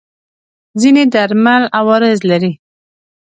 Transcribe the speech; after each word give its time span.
ځینې 0.81 1.03
درمل 1.13 1.63
عوارض 1.79 2.19
لري. 2.29 2.51